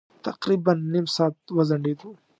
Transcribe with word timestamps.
تقريباً 0.27 0.73
نيم 0.93 1.05
ساعت 1.15 1.35
وځنډېدو. 1.55 2.09